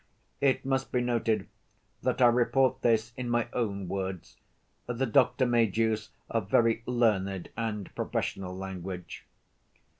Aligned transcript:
(It 0.41 0.65
must 0.65 0.91
be 0.91 0.99
noted 0.99 1.47
that 2.01 2.23
I 2.23 2.27
report 2.27 2.81
this 2.81 3.13
in 3.17 3.29
my 3.29 3.47
own 3.53 3.87
words, 3.87 4.35
the 4.87 5.05
doctor 5.05 5.45
made 5.45 5.77
use 5.77 6.09
of 6.27 6.49
very 6.49 6.81
learned 6.87 7.49
and 7.55 7.93
professional 7.93 8.57
language.) 8.57 9.27